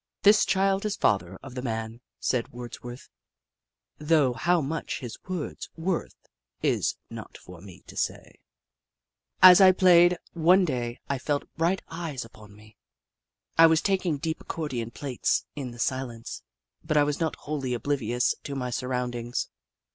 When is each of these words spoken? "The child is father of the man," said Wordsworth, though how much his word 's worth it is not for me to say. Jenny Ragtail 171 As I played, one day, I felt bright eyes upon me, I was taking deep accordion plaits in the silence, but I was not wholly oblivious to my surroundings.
"The 0.23 0.33
child 0.33 0.83
is 0.83 0.95
father 0.95 1.37
of 1.43 1.53
the 1.53 1.61
man," 1.61 2.01
said 2.19 2.47
Wordsworth, 2.51 3.07
though 3.99 4.33
how 4.33 4.59
much 4.59 4.99
his 4.99 5.15
word 5.27 5.61
's 5.61 5.69
worth 5.77 6.15
it 6.63 6.67
is 6.67 6.95
not 7.11 7.37
for 7.37 7.61
me 7.61 7.83
to 7.85 7.95
say. 7.95 8.15
Jenny 8.15 8.25
Ragtail 8.25 9.41
171 9.43 9.51
As 9.51 9.61
I 9.61 9.71
played, 9.71 10.17
one 10.33 10.65
day, 10.65 10.99
I 11.07 11.19
felt 11.19 11.55
bright 11.55 11.83
eyes 11.87 12.25
upon 12.25 12.55
me, 12.55 12.77
I 13.59 13.67
was 13.67 13.81
taking 13.83 14.17
deep 14.17 14.41
accordion 14.41 14.89
plaits 14.89 15.45
in 15.55 15.69
the 15.69 15.77
silence, 15.77 16.41
but 16.83 16.97
I 16.97 17.03
was 17.03 17.19
not 17.19 17.35
wholly 17.35 17.75
oblivious 17.75 18.33
to 18.43 18.55
my 18.55 18.71
surroundings. 18.71 19.49